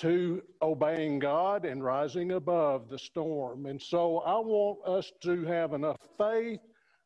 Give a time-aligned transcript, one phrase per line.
[0.00, 3.66] to obeying God and rising above the storm.
[3.66, 6.60] And so I want us to have enough faith.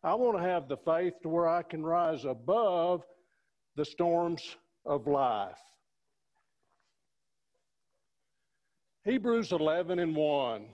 [0.04, 3.02] I want to have the faith to where I can rise above
[3.74, 5.58] the storms of life.
[9.04, 10.66] Hebrews 11 and 1.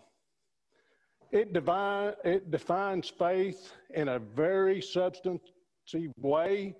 [1.32, 5.40] It, divine, it defines faith in a very substantive
[6.18, 6.74] way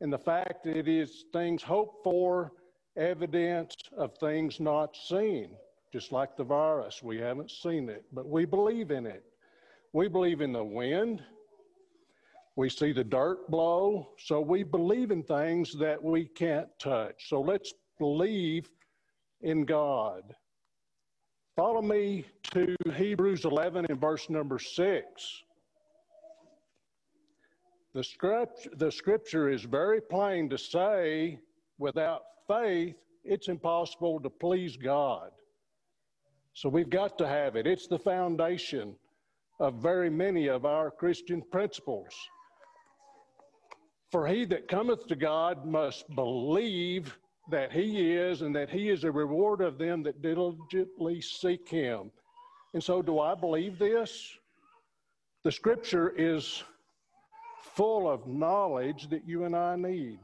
[0.00, 2.52] in the fact that it is things hoped for,
[2.96, 5.50] evidence of things not seen.
[5.92, 9.24] Just like the virus, we haven't seen it, but we believe in it.
[9.92, 11.22] We believe in the wind.
[12.56, 14.08] We see the dirt blow.
[14.18, 17.28] So we believe in things that we can't touch.
[17.28, 18.68] So let's believe
[19.40, 20.34] in God.
[21.54, 25.42] Follow me to Hebrews 11 and verse number 6.
[27.94, 31.38] The, script, the scripture is very plain to say
[31.78, 35.30] without faith, it's impossible to please God.
[36.52, 37.66] So we've got to have it.
[37.66, 38.94] It's the foundation
[39.60, 42.12] of very many of our Christian principles.
[44.10, 47.18] For he that cometh to God must believe
[47.50, 52.10] that he is and that he is a reward of them that diligently seek him.
[52.72, 54.30] And so, do I believe this?
[55.42, 56.62] The scripture is
[57.74, 60.18] full of knowledge that you and I need.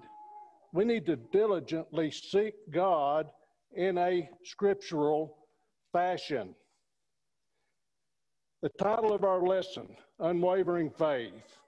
[0.73, 3.31] We need to diligently seek God
[3.75, 5.37] in a scriptural
[5.93, 6.55] fashion.
[8.63, 11.59] The title of our lesson, Unwavering Faith.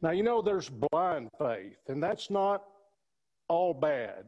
[0.00, 2.64] Now, you know, there's blind faith, and that's not
[3.48, 4.24] all bad.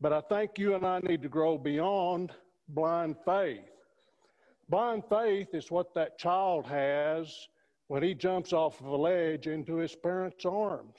[0.00, 2.32] But I think you and I need to grow beyond
[2.68, 3.60] blind faith.
[4.68, 7.48] Blind faith is what that child has
[7.88, 10.96] when he jumps off of a ledge into his parents' arms.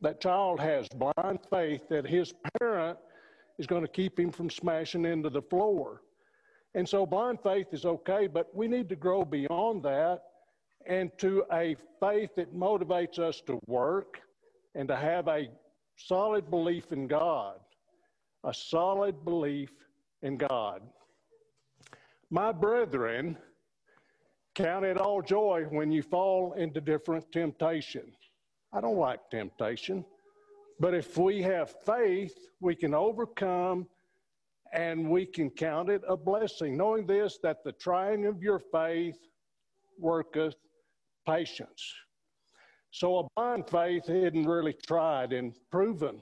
[0.00, 2.98] That child has blind faith that his parent
[3.58, 6.02] is going to keep him from smashing into the floor.
[6.74, 10.22] And so blind faith is okay, but we need to grow beyond that
[10.86, 14.20] and to a faith that motivates us to work
[14.74, 15.48] and to have a
[15.96, 17.60] solid belief in God
[18.44, 19.70] a solid belief
[20.22, 20.82] in God.
[22.30, 23.36] My brethren,
[24.54, 28.12] count it all joy when you fall into different temptation.
[28.74, 30.04] I don't like temptation,
[30.80, 33.86] but if we have faith, we can overcome
[34.72, 39.16] and we can count it a blessing, knowing this that the trying of your faith
[39.96, 40.56] worketh
[41.24, 41.94] patience.
[42.90, 46.20] So a blind faith isn't really tried and proven,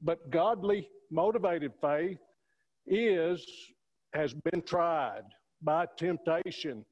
[0.00, 2.18] but godly motivated faith
[2.86, 3.44] is
[4.14, 5.22] has been tried
[5.62, 6.84] by temptation.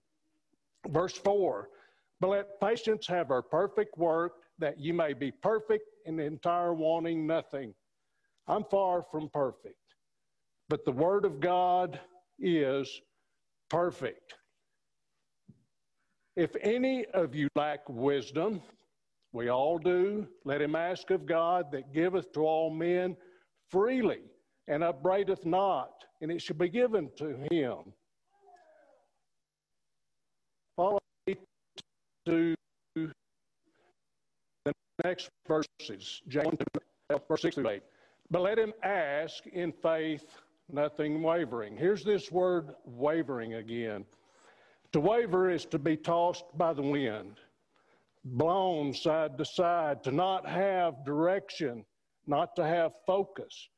[0.89, 1.69] Verse 4
[2.21, 7.27] But let patience have her perfect work, that you may be perfect and entire, wanting
[7.27, 7.75] nothing.
[8.47, 9.77] I'm far from perfect,
[10.69, 12.01] but the Word of God
[12.39, 13.01] is
[13.69, 14.35] perfect.
[16.37, 18.63] If any of you lack wisdom,
[19.33, 23.17] we all do, let him ask of God that giveth to all men
[23.71, 24.21] freely
[24.69, 27.93] and upbraideth not, and it shall be given to him.
[30.77, 31.37] Follow me
[32.27, 32.55] to
[35.09, 36.59] next verses, James
[37.29, 37.83] verse 6 through 8.
[38.31, 40.27] But let him ask in faith,
[40.71, 41.77] nothing wavering.
[41.77, 44.05] Here's this word wavering again.
[44.93, 47.37] To waver is to be tossed by the wind,
[48.25, 51.85] blown side to side, to not have direction
[52.27, 53.71] not to have focus.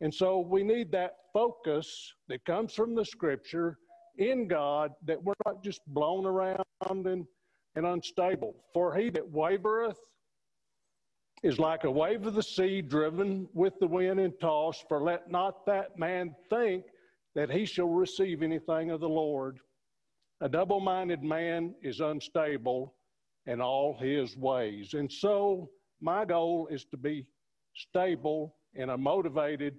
[0.00, 3.78] And so we need that focus that comes from the scripture
[4.18, 7.26] in God that we're not just blown around and,
[7.74, 8.54] and unstable.
[8.72, 9.98] For he that wavereth
[11.42, 14.86] is like a wave of the sea driven with the wind and tossed.
[14.88, 16.84] For let not that man think
[17.34, 19.58] that he shall receive anything of the Lord.
[20.40, 22.94] A double minded man is unstable
[23.46, 24.94] in all his ways.
[24.94, 25.70] And so
[26.00, 27.26] my goal is to be
[27.74, 29.74] stable, in a motivated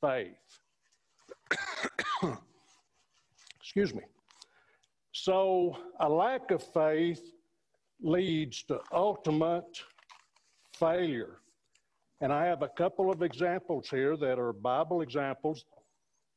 [0.00, 0.34] faith.
[3.60, 4.02] Excuse me.
[5.12, 7.32] So, a lack of faith
[8.02, 9.82] leads to ultimate
[10.80, 11.36] failure.
[12.22, 15.64] And I have a couple of examples here that are Bible examples.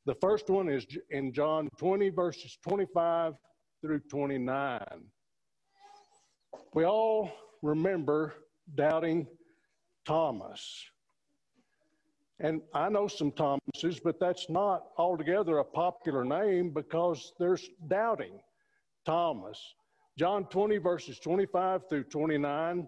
[0.05, 3.33] The first one is in John 20, verses 25
[3.81, 4.81] through 29.
[6.73, 7.31] We all
[7.61, 8.33] remember
[8.75, 9.27] doubting
[10.05, 10.85] Thomas.
[12.39, 18.39] And I know some Thomases, but that's not altogether a popular name because there's doubting
[19.05, 19.59] Thomas.
[20.17, 22.87] John 20, verses 25 through 29.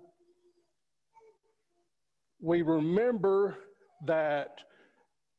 [2.39, 3.57] We remember
[4.05, 4.59] that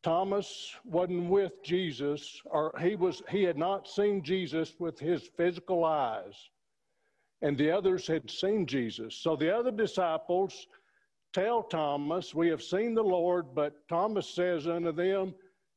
[0.03, 5.85] Thomas wasn't with Jesus, or he was he had not seen Jesus with his physical
[5.85, 6.35] eyes,
[7.43, 9.17] and the others had seen Jesus.
[9.17, 10.69] So the other disciples
[11.33, 15.35] tell Thomas, We have seen the Lord, but Thomas says unto them,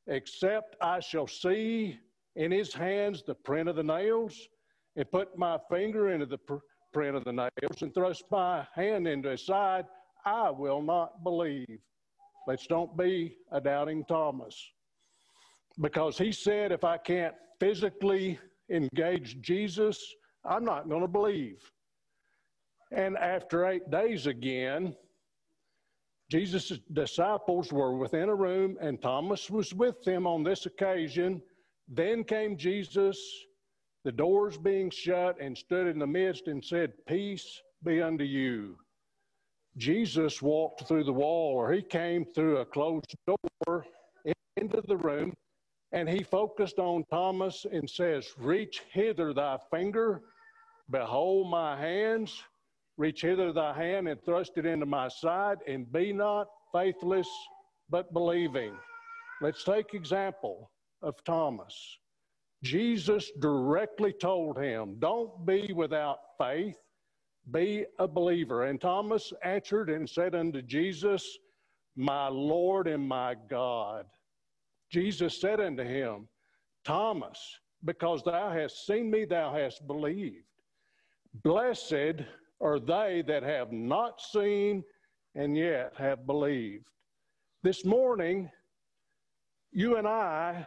[0.07, 1.99] Except I shall see
[2.35, 4.47] in his hands the print of the nails,
[4.95, 6.55] and put my finger into the pr-
[6.93, 9.85] print of the nails, and thrust my hand into his side,
[10.25, 11.79] I will not believe.
[12.47, 14.55] Let's don't be a doubting Thomas.
[15.79, 18.39] Because he said, if I can't physically
[18.69, 21.71] engage Jesus, I'm not going to believe.
[22.91, 24.95] And after eight days again,
[26.29, 31.41] Jesus' disciples were within a room, and Thomas was with them on this occasion.
[31.87, 33.19] Then came Jesus,
[34.03, 38.77] the doors being shut, and stood in the midst and said, Peace be unto you.
[39.77, 43.85] Jesus walked through the wall, or he came through a closed door
[44.57, 45.33] into the room,
[45.91, 50.21] and he focused on Thomas and says, Reach hither thy finger,
[50.89, 52.43] behold my hands
[52.99, 57.29] Reach hither thy hand and thrust it into my side, and be not faithless,
[57.89, 58.73] but believing.
[59.41, 60.69] Let's take example
[61.01, 61.73] of Thomas.
[62.61, 66.75] Jesus directly told him, Don't be without faith,
[67.51, 68.65] be a believer.
[68.65, 71.37] And Thomas answered and said unto Jesus,
[71.95, 74.05] My Lord and my God.
[74.91, 76.27] Jesus said unto him,
[76.83, 80.45] Thomas, because thou hast seen me, thou hast believed.
[81.43, 82.23] Blessed
[82.61, 84.83] are they that have not seen
[85.35, 86.87] and yet have believed.
[87.61, 88.49] This morning,
[89.71, 90.65] you and I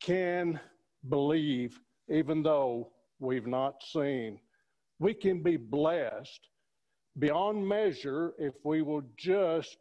[0.00, 0.58] can
[1.08, 4.40] believe even though we've not seen.
[4.98, 6.48] We can be blessed
[7.18, 9.78] beyond measure if we will just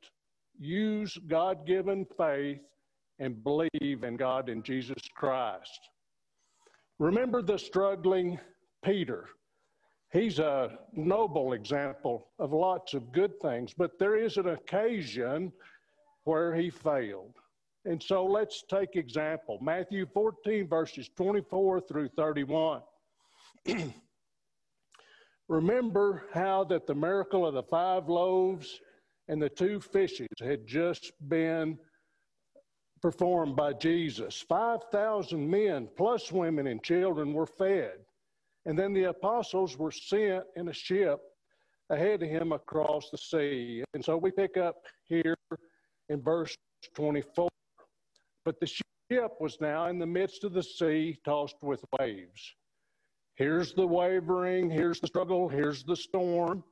[0.59, 2.59] use God given faith
[3.19, 5.79] and believe in God and Jesus Christ.
[7.00, 8.39] Remember the struggling
[8.83, 9.25] Peter.
[10.12, 15.51] He's a noble example of lots of good things, but there is an occasion
[16.23, 17.35] where he failed.
[17.85, 19.59] And so let's take example.
[19.61, 22.81] Matthew 14 verses 24 through 31.
[25.47, 28.81] Remember how that the miracle of the five loaves
[29.27, 31.77] and the two fishes had just been
[33.01, 34.44] performed by Jesus.
[34.47, 37.97] 5,000 men plus women and children were fed.
[38.65, 41.19] And then the apostles were sent in a ship
[41.92, 43.83] ahead of him across the sea.
[43.94, 45.36] And so we pick up here
[46.09, 46.56] in verse
[46.95, 47.47] 24.
[48.44, 52.56] But the ship was now in the midst of the sea, tossed with waves.
[53.35, 56.63] Here's the wavering, here's the struggle, here's the storm.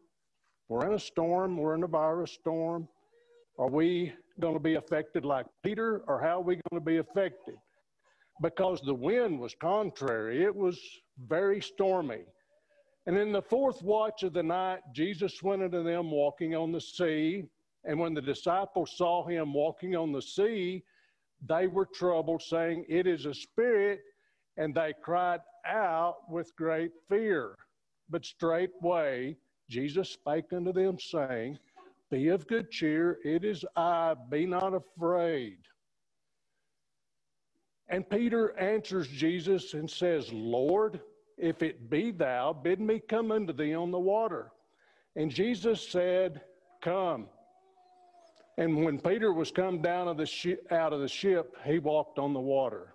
[0.69, 2.87] We're in a storm, we're in a virus storm.
[3.59, 6.97] Are we going to be affected like Peter, or how are we going to be
[6.97, 7.55] affected?
[8.41, 10.79] Because the wind was contrary, it was
[11.27, 12.23] very stormy.
[13.07, 16.79] And in the fourth watch of the night, Jesus went unto them walking on the
[16.79, 17.43] sea.
[17.83, 20.85] And when the disciples saw him walking on the sea,
[21.45, 23.99] they were troubled, saying, It is a spirit.
[24.55, 27.55] And they cried out with great fear.
[28.09, 29.37] But straightway
[29.69, 31.57] Jesus spake unto them, saying,
[32.11, 35.57] Be of good cheer, it is I, be not afraid.
[37.89, 41.01] And Peter answers Jesus and says, Lord,
[41.37, 44.51] if it be thou, bid me come unto thee on the water.
[45.15, 46.41] And Jesus said,
[46.81, 47.27] Come.
[48.57, 52.33] And when Peter was come down of the out of the ship, he walked on
[52.33, 52.93] the water.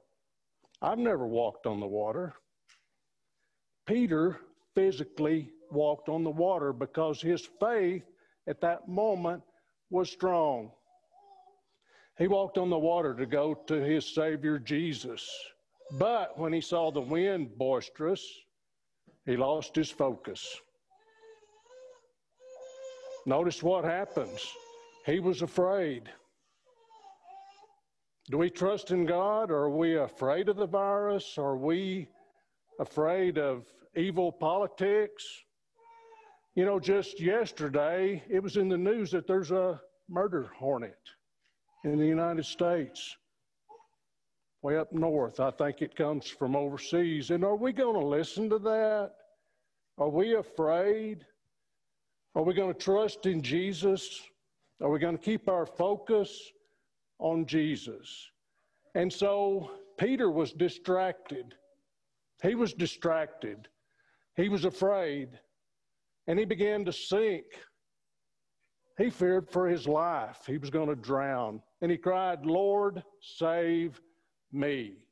[0.80, 2.34] I've never walked on the water.
[3.88, 4.36] Peter
[4.74, 8.04] physically walked on the water because his faith
[8.46, 9.42] at that moment
[9.88, 10.70] was strong.
[12.18, 15.26] He walked on the water to go to his Savior Jesus.
[15.98, 18.22] But when he saw the wind boisterous,
[19.24, 20.60] he lost his focus.
[23.24, 24.46] Notice what happens.
[25.06, 26.10] He was afraid.
[28.30, 31.38] Do we trust in God or are we afraid of the virus?
[31.38, 32.08] Are we
[32.78, 33.66] afraid of
[33.96, 35.24] evil politics?
[36.54, 40.98] You know, just yesterday, it was in the news that there's a murder hornet
[41.84, 43.16] in the United States,
[44.62, 45.38] way up north.
[45.40, 47.30] I think it comes from overseas.
[47.30, 49.12] And are we going to listen to that?
[49.98, 51.24] Are we afraid?
[52.34, 54.20] Are we going to trust in Jesus?
[54.80, 56.52] Are we going to keep our focus
[57.18, 58.30] on Jesus?
[58.94, 61.54] And so Peter was distracted.
[62.42, 63.68] He was distracted.
[64.36, 65.38] He was afraid.
[66.26, 67.44] And he began to sink.
[68.98, 70.40] he feared for his life.
[70.46, 71.62] He was going to drown.
[71.80, 74.00] And he cried, Lord, save
[74.52, 75.06] me.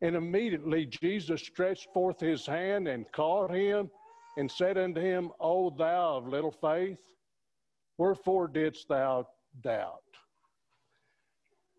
[0.00, 3.90] And immediately Jesus stretched forth his hand and caught him
[4.36, 7.00] and said unto him, O thou of little faith,
[7.98, 9.28] wherefore didst thou
[9.62, 10.02] doubt?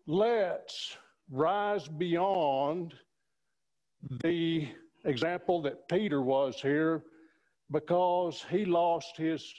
[0.06, 0.96] Let's
[1.30, 2.94] rise beyond
[4.22, 4.68] the
[5.04, 7.04] example that Peter was here
[7.70, 9.54] because he lost his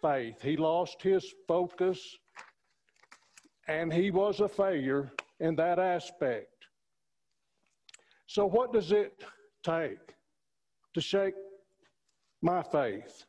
[0.00, 0.40] faith.
[0.40, 2.16] He lost his focus
[3.66, 6.66] and he was a failure in that aspect.
[8.26, 9.24] So, what does it
[9.62, 10.14] take
[10.94, 11.34] to shake
[12.42, 13.24] my faith?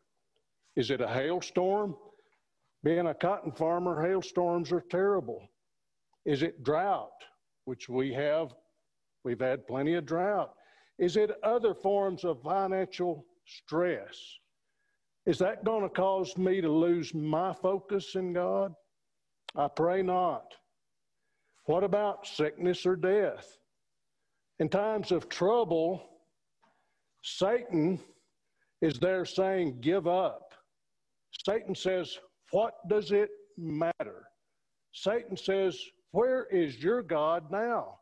[0.76, 1.96] Is it a hailstorm?
[2.84, 5.50] Being a cotton farmer, hailstorms are terrible.
[6.26, 7.12] Is it drought,
[7.66, 8.54] which we have?
[9.26, 10.54] We've had plenty of drought.
[11.00, 14.20] Is it other forms of financial stress?
[15.25, 18.74] Is that going to cause me to lose my focus in God?
[19.56, 20.53] I pray not.
[21.65, 23.58] What about sickness or death?
[24.60, 26.03] In times of trouble,
[27.24, 28.00] Satan
[28.82, 30.53] is there saying, Give up.
[31.46, 32.18] Satan says,
[32.51, 34.25] What does it matter?
[34.91, 35.79] Satan says,
[36.12, 38.00] Where is your God now?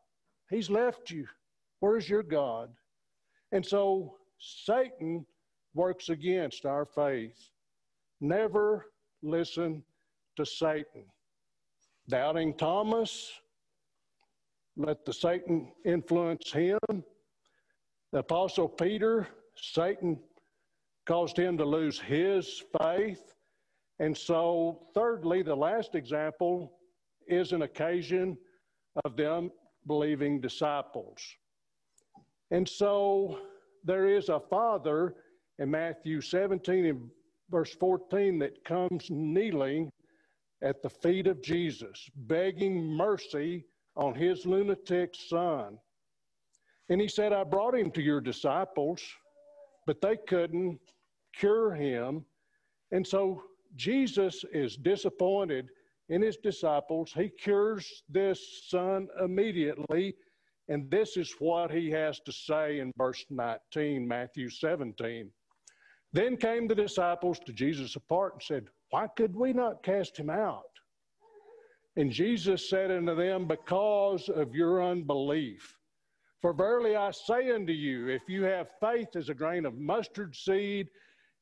[0.50, 1.26] He's left you.
[1.80, 2.70] Where's your God?
[3.52, 5.24] And so Satan
[5.74, 7.50] works against our faith.
[8.20, 8.86] Never
[9.22, 9.82] listen
[10.36, 11.04] to Satan.
[12.08, 13.32] Doubting Thomas,
[14.76, 16.78] let the Satan influence him.
[18.12, 20.18] The Apostle Peter, Satan
[21.06, 23.34] caused him to lose his faith.
[23.98, 26.72] And so, thirdly, the last example
[27.26, 28.38] is an occasion
[29.04, 29.50] of them
[29.86, 31.20] believing disciples.
[32.50, 33.38] And so,
[33.84, 35.14] there is a father
[35.58, 37.10] in Matthew 17 and
[37.50, 39.90] verse 14 that comes kneeling
[40.62, 43.64] at the feet of Jesus, begging mercy
[43.96, 45.78] on his lunatic son.
[46.88, 49.02] And he said, I brought him to your disciples,
[49.86, 50.80] but they couldn't
[51.34, 52.24] cure him.
[52.92, 53.42] And so
[53.76, 55.68] Jesus is disappointed
[56.08, 57.12] in his disciples.
[57.14, 60.14] He cures this son immediately.
[60.68, 65.30] And this is what he has to say in verse 19, Matthew 17.
[66.12, 70.30] Then came the disciples to Jesus apart and said, Why could we not cast him
[70.30, 70.62] out?
[71.96, 75.74] And Jesus said unto them, Because of your unbelief.
[76.40, 80.36] For verily I say unto you, if you have faith as a grain of mustard
[80.36, 80.88] seed,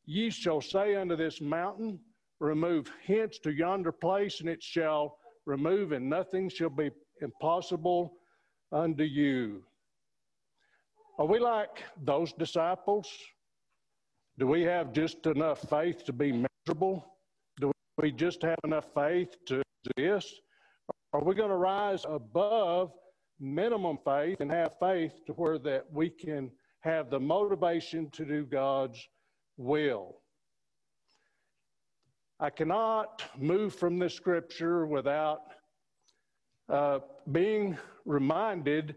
[0.06, 1.98] ye shall say unto this mountain,
[2.38, 6.90] Remove hence to yonder place, and it shall remove, and nothing shall be
[7.22, 8.12] impossible
[8.76, 9.62] unto you.
[11.18, 13.08] Are we like those disciples?
[14.38, 17.06] Do we have just enough faith to be miserable?
[17.58, 19.62] Do we just have enough faith to
[19.96, 20.42] exist?
[21.14, 22.92] Are we going to rise above
[23.40, 28.44] minimum faith and have faith to where that we can have the motivation to do
[28.44, 29.08] God's
[29.56, 30.18] will?
[32.38, 35.40] I cannot move from this scripture without
[36.68, 36.98] uh,
[37.30, 38.96] being reminded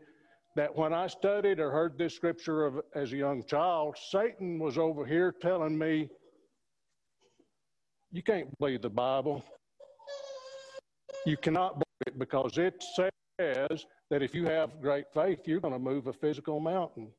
[0.55, 4.77] that when I studied or heard this scripture of, as a young child, Satan was
[4.77, 6.09] over here telling me,
[8.11, 9.43] You can't believe the Bible.
[11.25, 15.73] You cannot believe it because it says that if you have great faith, you're going
[15.73, 17.09] to move a physical mountain.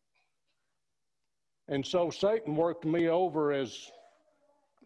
[1.69, 3.91] And so Satan worked me over as,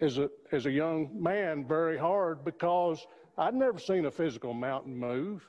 [0.03, 3.07] as, a, as a young man very hard because
[3.39, 5.49] I'd never seen a physical mountain move,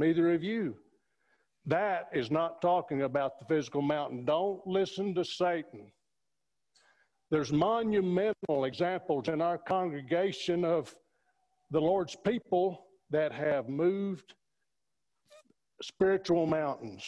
[0.00, 0.74] neither of you.
[1.66, 4.24] That is not talking about the physical mountain.
[4.24, 5.92] Don't listen to Satan.
[7.30, 10.92] There's monumental examples in our congregation of
[11.70, 14.34] the Lord's people that have moved
[15.82, 17.04] spiritual mountains.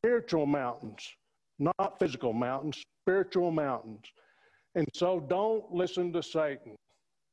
[0.00, 1.06] Spiritual mountains,
[1.58, 4.04] not physical mountains, spiritual mountains.
[4.74, 6.76] And so don't listen to Satan.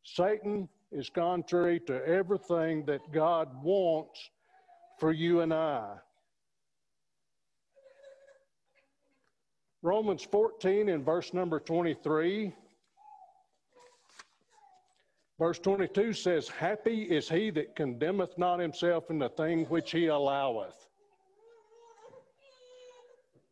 [0.04, 4.30] Satan is contrary to everything that God wants
[5.00, 5.96] for you and I.
[9.82, 12.54] Romans 14 in verse number 23.
[15.38, 20.08] Verse 22 says, Happy is he that condemneth not himself in the thing which he
[20.08, 20.88] alloweth.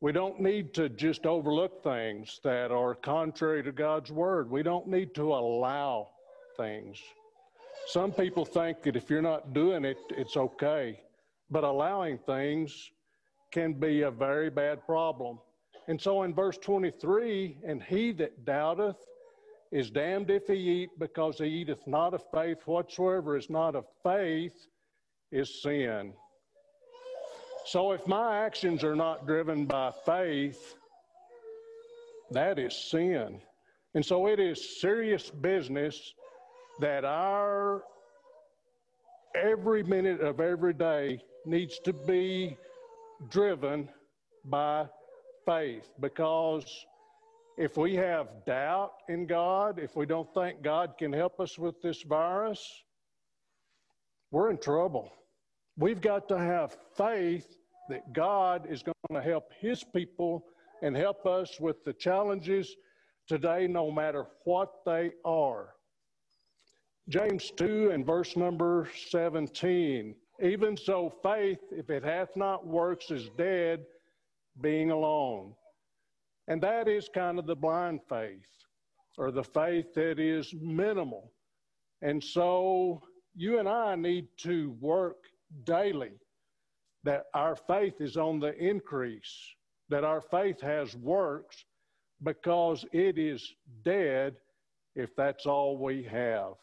[0.01, 4.51] We don't need to just overlook things that are contrary to God's word.
[4.51, 6.09] We don't need to allow
[6.57, 7.01] things.
[7.87, 10.99] Some people think that if you're not doing it, it's okay
[11.49, 12.91] but allowing things
[13.51, 15.39] can be a very bad problem.
[15.87, 18.97] And so in verse 23, and he that doubteth
[19.71, 22.59] is damned if he eat, because he eateth not of faith.
[22.65, 24.67] Whatsoever is not of faith
[25.31, 26.13] is sin.
[27.65, 30.75] So if my actions are not driven by faith,
[32.31, 33.41] that is sin.
[33.93, 36.13] And so it is serious business
[36.79, 37.83] that our
[39.35, 42.57] every minute of every day needs to be
[43.29, 43.89] driven
[44.45, 44.87] by
[45.45, 46.85] faith because
[47.57, 51.81] if we have doubt in God, if we don't think God can help us with
[51.81, 52.83] this virus,
[54.29, 55.11] we're in trouble.
[55.77, 57.57] We've got to have faith
[57.89, 60.45] that God is going to help His people
[60.83, 62.75] and help us with the challenges
[63.27, 65.69] today, no matter what they are.
[67.09, 70.13] James 2 and verse number 17.
[70.41, 73.85] Even so, faith, if it hath not works, is dead,
[74.59, 75.53] being alone.
[76.49, 78.41] And that is kind of the blind faith
[79.17, 81.31] or the faith that is minimal.
[82.01, 83.01] And so
[83.35, 85.17] you and I need to work
[85.63, 86.11] daily
[87.05, 89.55] that our faith is on the increase,
[89.87, 91.63] that our faith has works
[92.21, 93.53] because it is
[93.85, 94.35] dead
[94.95, 96.53] if that's all we have.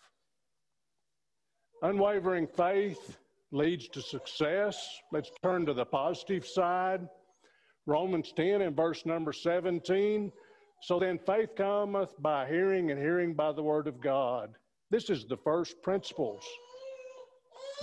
[1.84, 3.18] Unwavering faith
[3.52, 4.88] leads to success.
[5.12, 7.06] Let's turn to the positive side.
[7.84, 10.32] Romans 10 and verse number 17.
[10.80, 14.54] So then faith cometh by hearing, and hearing by the word of God.
[14.90, 16.42] This is the first principles.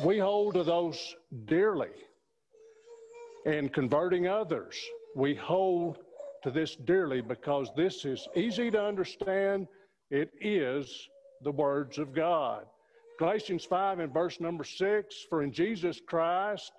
[0.03, 1.15] We hold to those
[1.45, 1.93] dearly.
[3.45, 4.83] And converting others,
[5.15, 5.99] we hold
[6.41, 9.67] to this dearly because this is easy to understand.
[10.09, 11.07] It is
[11.43, 12.65] the words of God.
[13.19, 16.71] Galatians 5 and verse number 6 For in Jesus Christ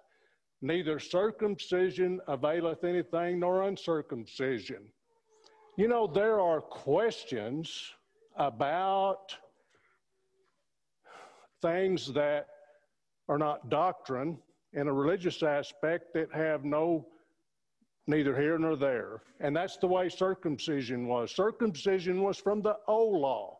[0.65, 4.85] Neither circumcision availeth anything nor uncircumcision.
[5.77, 7.93] You know, there are questions
[8.37, 9.37] about
[11.61, 12.47] things that
[13.29, 14.39] are not doctrine
[14.73, 17.09] in a religious aspect that have no
[18.07, 19.23] neither here nor there.
[19.41, 21.35] And that's the way circumcision was.
[21.35, 23.59] Circumcision was from the old law.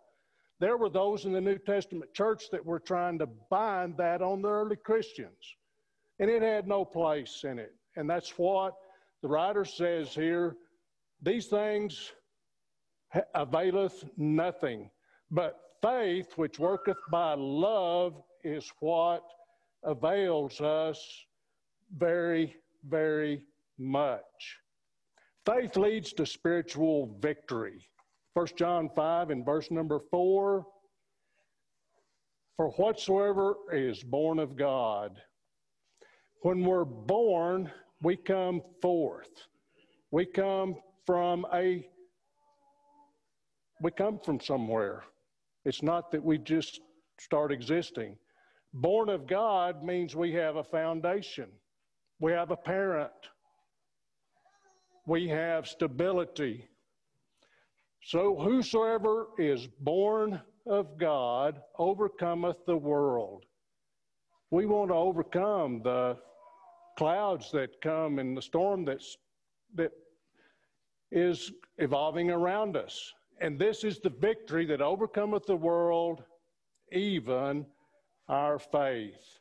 [0.63, 4.43] There were those in the New Testament church that were trying to bind that on
[4.43, 5.57] the early Christians
[6.21, 7.75] and it had no place in it.
[7.97, 8.75] And that's what
[9.23, 10.55] the writer says here
[11.21, 12.13] these things
[13.35, 14.89] availeth nothing,
[15.33, 19.25] but faith which worketh by love is what
[19.83, 21.05] avails us
[21.99, 22.55] very,
[22.89, 23.43] very
[23.79, 24.59] much.
[25.45, 27.89] Faith leads to spiritual victory.
[28.35, 30.67] 1 John 5 and verse number 4
[32.57, 35.21] For whatsoever is born of God
[36.43, 37.71] when we're born,
[38.03, 39.31] we come forth.
[40.11, 41.89] We come from a
[43.81, 45.05] we come from somewhere.
[45.65, 46.81] It's not that we just
[47.19, 48.17] start existing.
[48.75, 51.49] Born of God means we have a foundation.
[52.21, 53.11] We have a parent.
[55.07, 56.69] We have stability.
[58.03, 63.45] So whosoever is born of God overcometh the world.
[64.51, 66.19] We want to overcome the
[66.99, 69.17] clouds that come and the storm that's
[69.75, 69.93] that
[71.11, 73.13] is evolving around us.
[73.41, 76.25] And this is the victory that overcometh the world,
[76.91, 77.67] even
[78.29, 79.39] our faith.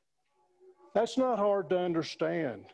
[0.94, 2.66] That's not hard to understand.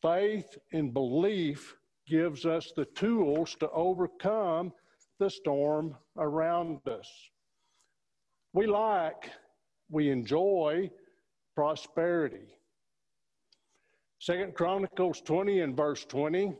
[0.00, 1.77] Faith and belief
[2.08, 4.72] gives us the tools to overcome
[5.18, 7.08] the storm around us.
[8.52, 9.30] We like,
[9.90, 10.90] we enjoy
[11.54, 12.46] prosperity.
[14.20, 16.54] Second Chronicles 20 and verse 20.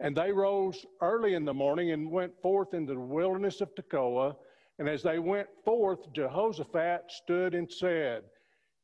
[0.00, 4.34] And they rose early in the morning and went forth into the wilderness of Tekoa.
[4.78, 8.22] And as they went forth, Jehoshaphat stood and said,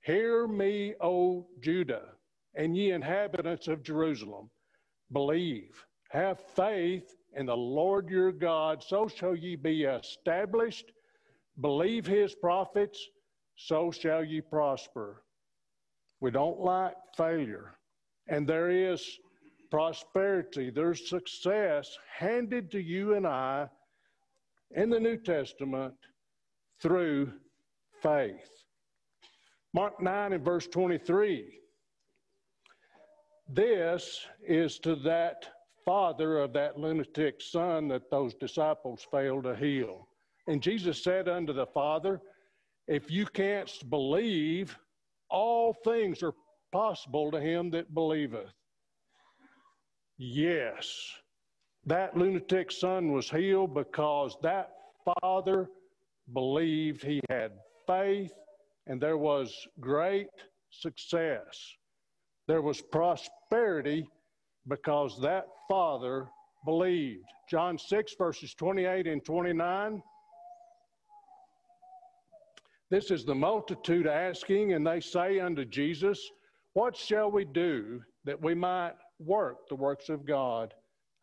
[0.03, 2.12] Hear me, O Judah,
[2.55, 4.51] and ye inhabitants of Jerusalem.
[5.12, 10.92] Believe, have faith in the Lord your God, so shall ye be established.
[11.60, 13.08] Believe his prophets,
[13.56, 15.22] so shall ye prosper.
[16.20, 17.78] We don't like failure.
[18.28, 19.18] And there is
[19.70, 23.68] prosperity, there's success handed to you and I
[24.74, 25.94] in the New Testament
[26.80, 27.32] through
[28.02, 28.64] faith.
[29.72, 31.60] Mark 9 and verse 23.
[33.48, 35.46] This is to that
[35.85, 40.09] father of that lunatic son that those disciples failed to heal.
[40.48, 42.20] And Jesus said unto the father,
[42.88, 44.76] If you can't believe,
[45.30, 46.35] all things are
[46.72, 48.52] possible to him that believeth.
[50.18, 51.12] Yes,
[51.85, 54.70] that lunatic son was healed because that
[55.20, 55.68] father
[56.32, 57.52] believed, he had
[57.87, 58.32] faith,
[58.87, 60.28] and there was great
[60.70, 61.76] success.
[62.46, 64.09] There was prosperity
[64.68, 66.28] because that father
[66.64, 67.26] believed.
[67.48, 70.02] John 6, verses 28 and 29.
[72.90, 76.30] This is the multitude asking, and they say unto Jesus,
[76.74, 80.72] What shall we do that we might work the works of God?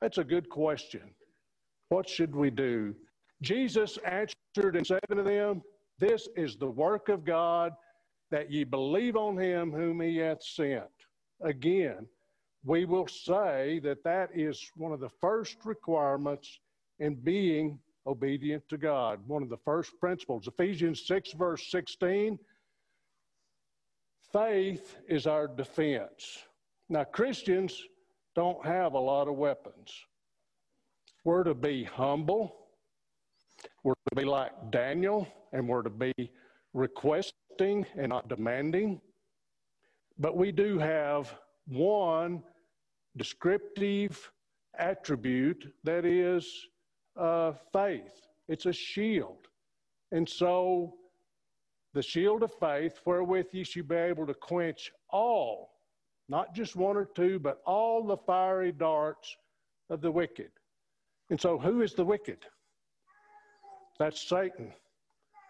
[0.02, 1.14] That's a good question.
[1.90, 2.96] What should we do?
[3.42, 5.62] Jesus answered and said unto them,
[6.00, 7.74] This is the work of God,
[8.32, 10.90] that ye believe on him whom he hath sent.
[11.44, 12.08] Again,
[12.66, 16.60] we will say that that is one of the first requirements
[17.00, 19.20] in being obedient to God.
[19.28, 20.48] One of the first principles.
[20.48, 22.40] Ephesians 6, verse 16
[24.34, 26.40] faith is our defense.
[26.90, 27.84] Now, Christians
[28.36, 29.94] don't have a lot of weapons.
[31.24, 32.56] We're to be humble,
[33.84, 36.14] we're to be like Daniel, and we're to be
[36.74, 39.00] requesting and not demanding.
[40.18, 41.34] But we do have
[41.68, 42.44] one
[43.18, 44.32] descriptive
[44.78, 46.68] attribute that is
[47.18, 48.28] uh, faith.
[48.48, 49.48] It's a shield.
[50.12, 50.96] And so
[51.94, 55.74] the shield of faith, wherewith ye shall be able to quench all,
[56.28, 59.36] not just one or two, but all the fiery darts
[59.90, 60.52] of the wicked.
[61.30, 62.46] And so, who is the wicked?
[64.00, 64.74] That's Satan.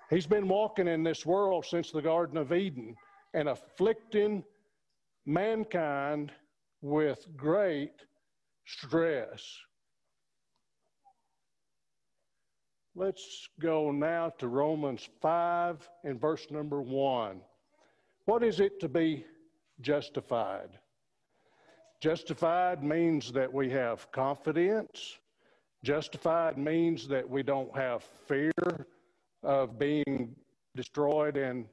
[0.09, 2.95] He's been walking in this world since the Garden of Eden
[3.33, 4.43] and afflicting
[5.25, 6.31] mankind
[6.81, 7.93] with great
[8.65, 9.57] stress.
[12.95, 17.41] Let's go now to Romans 5 and verse number 1.
[18.25, 19.25] What is it to be
[19.81, 20.69] justified?
[21.99, 25.17] Justified means that we have confidence.
[25.83, 28.51] Justified means that we don't have fear
[29.41, 30.35] of being
[30.75, 31.65] destroyed and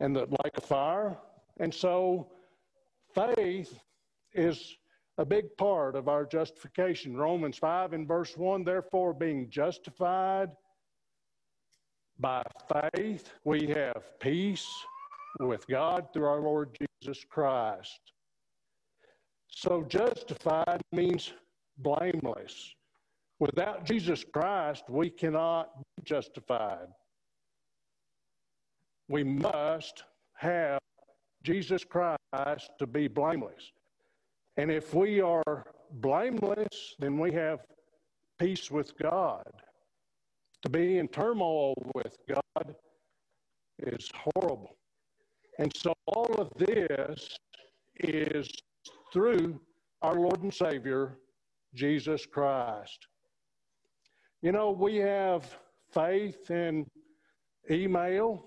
[0.00, 1.16] and the like a fire.
[1.60, 2.28] And so
[3.14, 3.78] faith
[4.32, 4.76] is
[5.18, 7.16] a big part of our justification.
[7.16, 10.50] Romans 5 and verse 1 therefore, being justified
[12.18, 12.42] by
[12.92, 14.68] faith, we have peace
[15.40, 18.00] with God through our Lord Jesus Christ.
[19.48, 21.32] So, justified means
[21.78, 22.74] blameless.
[23.38, 26.88] Without Jesus Christ, we cannot be justified.
[29.08, 30.80] We must have
[31.44, 33.70] Jesus Christ to be blameless.
[34.56, 37.60] And if we are blameless, then we have
[38.38, 39.44] peace with God.
[40.62, 42.74] To be in turmoil with God
[43.78, 44.76] is horrible.
[45.58, 47.36] And so all of this
[48.00, 48.48] is
[49.12, 49.60] through
[50.02, 51.18] our Lord and Savior,
[51.74, 53.06] Jesus Christ.
[54.42, 55.58] You know, we have
[55.92, 56.86] faith in
[57.70, 58.44] email,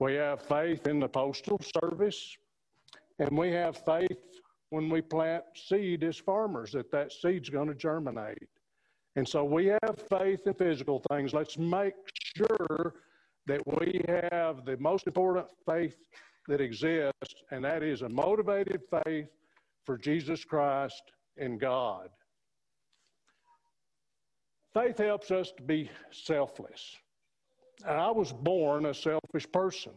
[0.00, 2.36] we have faith in the postal service,
[3.18, 4.18] and we have faith
[4.70, 8.48] when we plant seed as farmers that that seed's going to germinate.
[9.16, 11.32] And so we have faith in physical things.
[11.32, 11.94] Let's make
[12.36, 12.94] sure
[13.46, 15.96] that we have the most important faith
[16.46, 19.28] that exists, and that is a motivated faith
[19.84, 21.02] for Jesus Christ
[21.36, 22.10] and God.
[24.74, 26.96] Faith helps us to be selfless.
[27.86, 29.92] I was born a selfish person.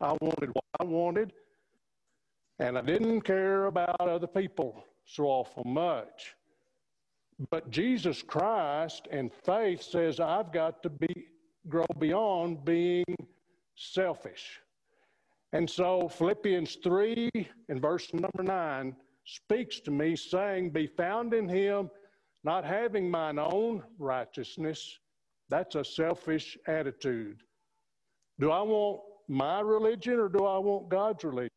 [0.00, 1.32] I wanted what I wanted,
[2.58, 6.34] and I didn't care about other people so awful much.
[7.50, 11.26] But Jesus Christ and faith says I've got to be
[11.68, 13.04] grow beyond being
[13.76, 14.60] selfish.
[15.52, 17.30] And so Philippians 3
[17.68, 21.90] and verse number 9 speaks to me saying, Be found in him,
[22.42, 24.98] not having mine own righteousness.
[25.52, 27.42] That's a selfish attitude.
[28.40, 31.50] Do I want my religion or do I want God's religion?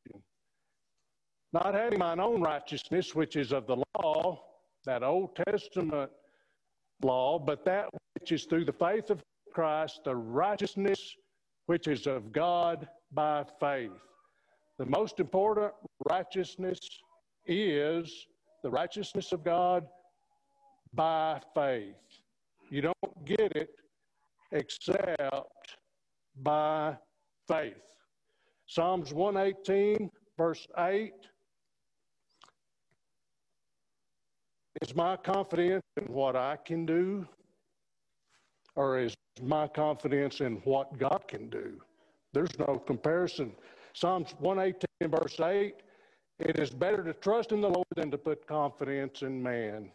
[1.55, 4.43] not having mine own righteousness, which is of the law,
[4.85, 6.11] that Old Testament
[7.01, 7.87] law, but that
[8.19, 11.15] which is through the faith of Christ, the righteousness
[11.67, 13.91] which is of God by faith.
[14.79, 15.71] The most important
[16.09, 16.77] righteousness
[17.47, 18.27] is
[18.61, 19.87] the righteousness of God
[20.93, 21.95] by faith.
[22.69, 23.69] You don't get it
[24.55, 25.77] except
[26.41, 26.97] by
[27.47, 27.73] faith.
[28.67, 31.13] Psalms 118, verse 8
[34.81, 37.25] Is my confidence in what I can do,
[38.75, 41.79] or is my confidence in what God can do?
[42.33, 43.53] There's no comparison.
[43.93, 45.75] Psalms 118, verse 8
[46.39, 49.89] it is better to trust in the Lord than to put confidence in man.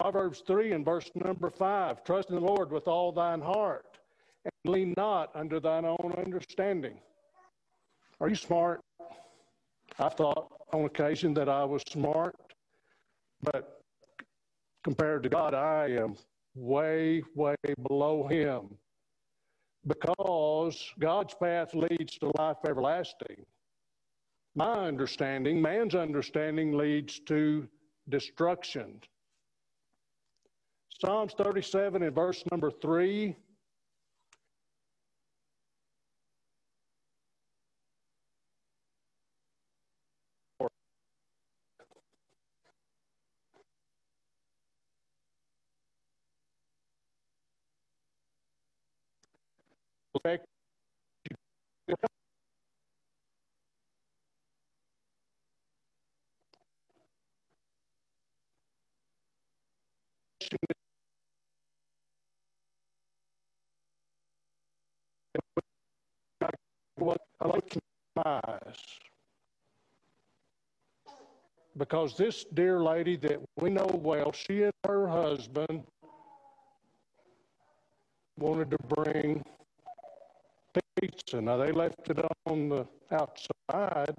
[0.00, 3.98] Proverbs 3 and verse number 5 Trust in the Lord with all thine heart,
[4.44, 7.00] and lean not unto thine own understanding.
[8.20, 8.80] Are you smart?
[9.98, 12.36] I thought on occasion that I was smart,
[13.42, 13.80] but
[14.84, 16.14] compared to God, I am
[16.54, 17.56] way, way
[17.88, 18.68] below Him
[19.84, 23.44] because God's path leads to life everlasting.
[24.54, 27.66] My understanding, man's understanding, leads to
[28.08, 29.00] destruction.
[30.90, 33.36] Psalms 37 and verse number 3
[66.98, 67.78] what I like
[71.76, 75.84] Because this dear lady that we know well, she and her husband
[78.36, 79.42] wanted to bring
[81.00, 81.40] pizza.
[81.40, 84.16] Now they left it on the outside,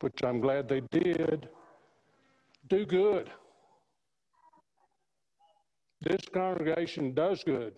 [0.00, 1.48] which I'm glad they did.
[2.68, 3.30] Do good.
[6.00, 7.74] This congregation does good.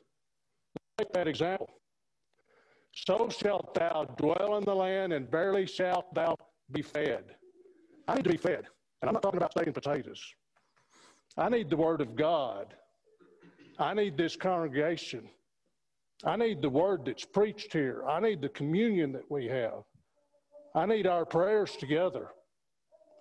[0.98, 1.70] Take that example.
[2.96, 6.35] So shalt thou dwell in the land, and barely shalt thou
[6.72, 7.24] be fed.
[8.09, 8.64] I need to be fed.
[9.00, 10.22] And I'm not talking about steak and potatoes.
[11.37, 12.74] I need the Word of God.
[13.78, 15.28] I need this congregation.
[16.24, 18.02] I need the Word that's preached here.
[18.09, 19.82] I need the communion that we have.
[20.74, 22.28] I need our prayers together.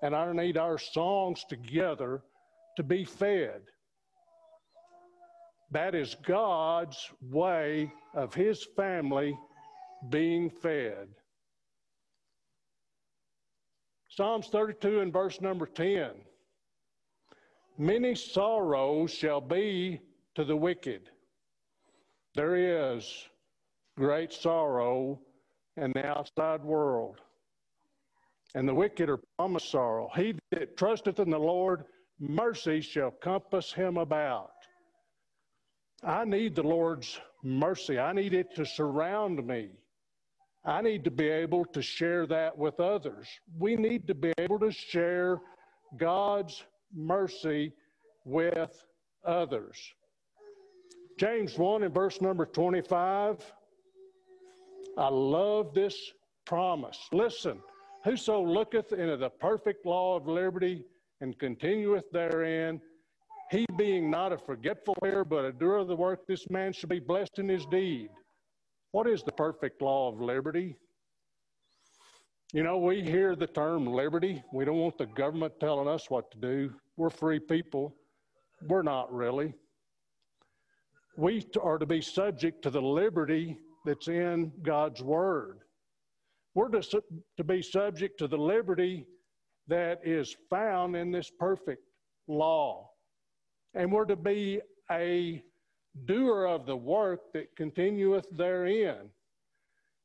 [0.01, 2.23] And I need our songs together
[2.77, 3.61] to be fed.
[5.71, 9.37] That is God's way of His family
[10.09, 11.07] being fed.
[14.09, 16.11] Psalms 32 and verse number 10
[17.77, 19.99] Many sorrows shall be
[20.35, 21.09] to the wicked.
[22.33, 23.27] There is
[23.97, 25.19] great sorrow
[25.75, 27.19] in the outside world.
[28.53, 30.09] And the wicked are promised sorrow.
[30.15, 31.83] He that trusteth in the Lord,
[32.19, 34.51] mercy shall compass him about.
[36.01, 37.99] I need the Lord's mercy.
[37.99, 39.71] I need it to surround me.
[40.65, 43.27] I need to be able to share that with others.
[43.59, 45.39] We need to be able to share
[45.97, 47.73] God's mercy
[48.23, 48.83] with
[49.23, 49.77] others.
[51.19, 53.53] James 1 and verse number 25.
[54.97, 55.95] I love this
[56.45, 56.99] promise.
[57.11, 57.59] Listen,
[58.03, 60.83] whoso looketh into the perfect law of liberty
[61.21, 62.81] and continueth therein,
[63.51, 66.89] he being not a forgetful hearer, but a doer of the work, this man shall
[66.89, 68.09] be blessed in his deed.
[68.95, 70.77] What is the perfect law of liberty?
[72.53, 74.41] You know, we hear the term liberty.
[74.53, 76.73] We don't want the government telling us what to do.
[76.95, 77.93] We're free people.
[78.69, 79.53] We're not really.
[81.17, 85.59] We are to be subject to the liberty that's in God's Word.
[86.53, 87.03] We're to,
[87.35, 89.05] to be subject to the liberty
[89.67, 91.83] that is found in this perfect
[92.29, 92.91] law.
[93.73, 95.43] And we're to be a
[96.05, 99.09] doer of the work that continueth therein.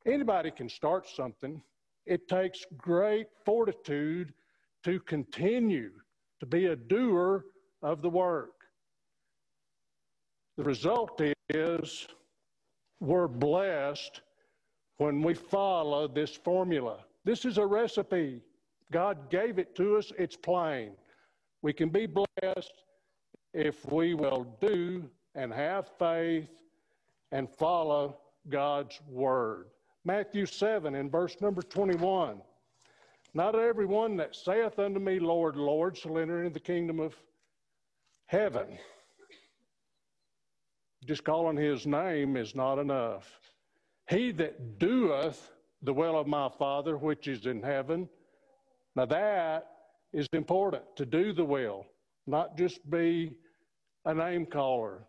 [0.05, 1.61] Anybody can start something.
[2.05, 4.33] It takes great fortitude
[4.83, 5.91] to continue
[6.39, 7.45] to be a doer
[7.83, 8.53] of the work.
[10.57, 12.07] The result is
[12.99, 14.21] we're blessed
[14.97, 16.99] when we follow this formula.
[17.25, 18.41] This is a recipe.
[18.91, 20.91] God gave it to us, it's plain.
[21.61, 22.83] We can be blessed
[23.53, 26.47] if we will do and have faith
[27.31, 28.17] and follow
[28.49, 29.67] God's word.
[30.03, 32.41] Matthew 7 in verse number 21.
[33.33, 37.15] Not everyone that saith unto me, Lord, Lord, shall enter into the kingdom of
[38.25, 38.77] heaven.
[41.05, 43.39] Just calling his name is not enough.
[44.09, 48.09] He that doeth the will of my Father which is in heaven.
[48.95, 49.67] Now that
[50.13, 51.85] is important to do the will,
[52.27, 53.33] not just be
[54.05, 55.07] a name caller.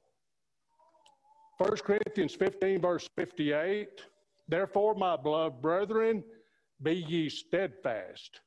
[1.59, 3.89] 1 Corinthians 15, verse 58
[4.49, 6.25] Therefore, my beloved brethren,
[6.83, 8.41] be ye steadfast,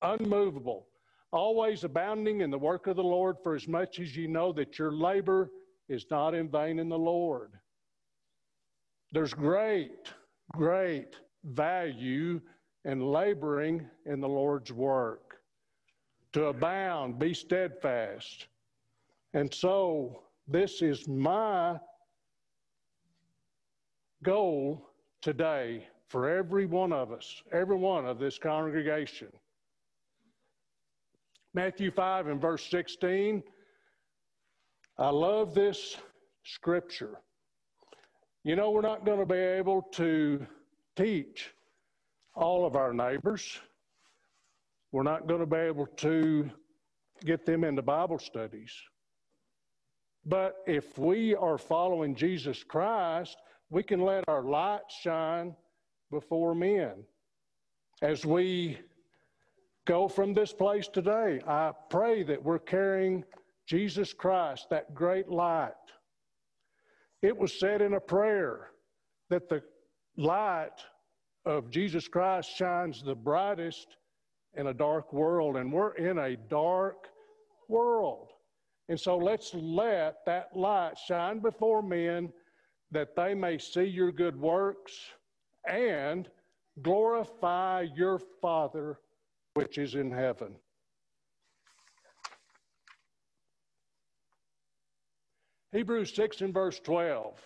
[0.00, 0.86] unmovable,
[1.30, 4.78] always abounding in the work of the Lord, for as much as ye know that
[4.78, 5.50] your labor
[5.88, 7.52] is not in vain in the Lord.
[9.12, 10.12] There's great,
[10.52, 12.40] great value
[12.84, 15.36] in laboring in the Lord's work.
[16.32, 18.46] To abound, be steadfast.
[19.34, 21.78] And so, this is my
[24.22, 24.88] goal
[25.20, 29.28] today for every one of us, every one of this congregation.
[31.54, 33.42] Matthew 5 and verse 16.
[34.98, 35.96] I love this
[36.44, 37.18] scripture.
[38.44, 40.46] You know, we're not going to be able to
[40.96, 41.50] teach
[42.34, 43.58] all of our neighbors.
[44.90, 46.50] We're not going to be able to
[47.24, 48.72] get them into Bible studies.
[50.24, 53.36] But if we are following Jesus Christ,
[53.72, 55.56] we can let our light shine
[56.10, 56.92] before men.
[58.02, 58.78] As we
[59.86, 63.24] go from this place today, I pray that we're carrying
[63.66, 65.72] Jesus Christ, that great light.
[67.22, 68.72] It was said in a prayer
[69.30, 69.62] that the
[70.18, 70.84] light
[71.46, 73.96] of Jesus Christ shines the brightest
[74.54, 77.06] in a dark world, and we're in a dark
[77.70, 78.32] world.
[78.90, 82.30] And so let's let that light shine before men
[82.92, 84.92] that they may see your good works
[85.68, 86.28] and
[86.82, 88.98] glorify your Father
[89.54, 90.54] which is in heaven.
[95.72, 97.40] Hebrews 6 and verse 12.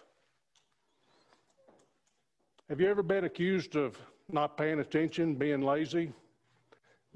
[2.69, 3.97] Have you ever been accused of
[4.31, 6.13] not paying attention, being lazy?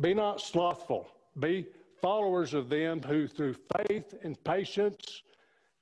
[0.01, 1.09] Be not slothful.
[1.41, 1.67] Be
[2.01, 5.23] followers of them who, through faith and patience,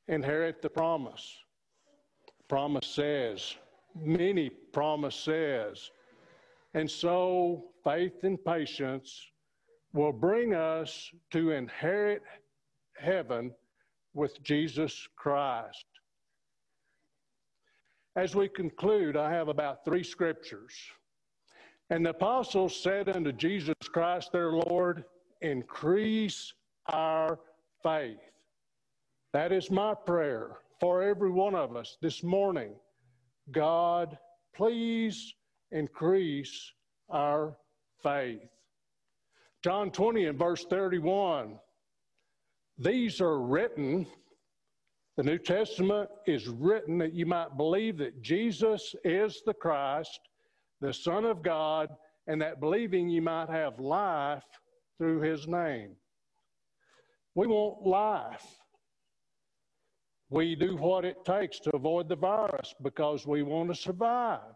[0.08, 1.36] inherit the promise.
[2.48, 3.56] Promise says,
[3.94, 5.90] many promises.
[6.74, 9.20] And so faith and patience
[9.92, 12.22] will bring us to inherit
[12.98, 13.52] heaven
[14.14, 15.84] with Jesus Christ.
[18.16, 20.74] As we conclude, I have about three scriptures.
[21.90, 25.04] And the apostles said unto Jesus Christ their Lord,
[25.40, 26.52] Increase
[26.86, 27.38] our
[27.82, 28.18] faith.
[29.32, 32.72] That is my prayer for every one of us this morning.
[33.50, 34.18] God,
[34.54, 35.34] please
[35.70, 36.72] increase
[37.10, 37.56] our
[38.02, 38.48] faith.
[39.62, 41.58] John 20 and verse 31
[42.78, 44.06] these are written,
[45.16, 50.20] the New Testament is written that you might believe that Jesus is the Christ,
[50.80, 51.88] the Son of God,
[52.28, 54.44] and that believing you might have life
[54.96, 55.96] through his name.
[57.34, 58.46] We want life.
[60.30, 64.54] We do what it takes to avoid the virus because we want to survive.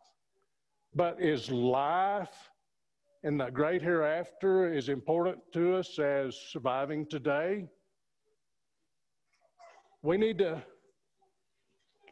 [0.95, 2.51] But is life
[3.23, 7.67] in the great hereafter as important to us as surviving today?
[10.03, 10.63] we need to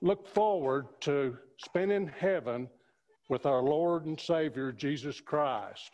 [0.00, 2.68] look forward to spending heaven
[3.28, 5.90] with our Lord and Savior Jesus Christ.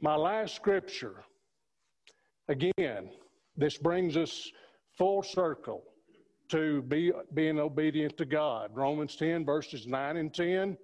[0.00, 1.24] My last scripture,
[2.48, 3.10] again,
[3.56, 4.50] this brings us
[4.98, 5.84] full circle
[6.50, 8.70] to be being obedient to God.
[8.74, 10.76] Romans 10, verses 9 and 10.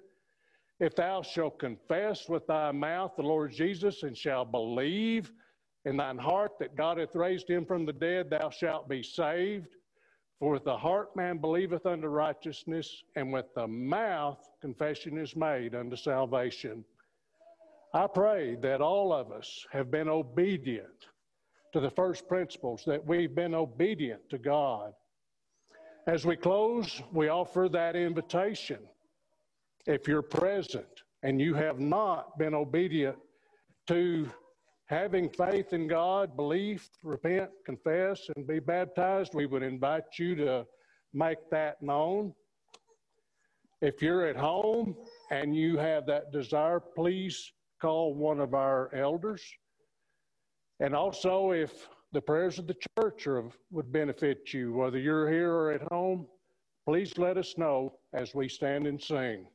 [0.79, 5.33] If thou shalt confess with thy mouth the Lord Jesus and shalt believe
[5.85, 9.77] in thine heart that God hath raised him from the dead, thou shalt be saved.
[10.39, 15.75] For with the heart man believeth unto righteousness, and with the mouth confession is made
[15.75, 16.85] unto salvation.
[17.95, 21.07] I pray that all of us have been obedient
[21.73, 24.93] to the first principles, that we've been obedient to God.
[26.09, 28.79] As we close, we offer that invitation.
[29.87, 30.87] If you're present
[31.25, 33.17] and you have not been obedient
[33.89, 34.31] to
[34.87, 40.65] having faith in God, belief, repent, confess, and be baptized, we would invite you to
[41.13, 42.33] make that known.
[43.83, 44.95] If you're at home
[45.33, 49.43] and you have that desire, please call one of our elders.
[50.79, 55.53] And also, if the prayers of the church are, would benefit you, whether you're here
[55.53, 56.27] or at home,
[56.87, 59.47] please let us know as we stand and sing.